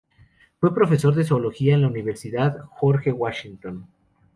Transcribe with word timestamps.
Fue 0.59 0.73
profesor 0.73 1.13
de 1.13 1.23
zoología 1.23 1.75
en 1.75 1.81
la 1.81 1.87
Universidad 1.87 2.65
George 2.79 3.11
Washington. 3.11 3.85